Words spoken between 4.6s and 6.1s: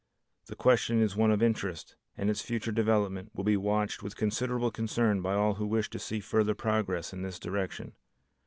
concern by all who wish to